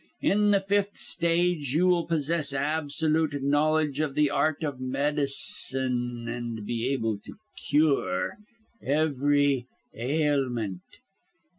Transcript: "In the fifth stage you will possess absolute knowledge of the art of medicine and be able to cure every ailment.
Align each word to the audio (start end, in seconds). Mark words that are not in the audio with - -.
"In 0.23 0.49
the 0.49 0.59
fifth 0.61 0.97
stage 0.97 1.75
you 1.75 1.85
will 1.85 2.07
possess 2.07 2.55
absolute 2.55 3.43
knowledge 3.43 3.99
of 3.99 4.15
the 4.15 4.31
art 4.31 4.63
of 4.63 4.79
medicine 4.79 6.27
and 6.27 6.65
be 6.65 6.87
able 6.91 7.19
to 7.19 7.35
cure 7.67 8.35
every 8.83 9.67
ailment. 9.93 10.81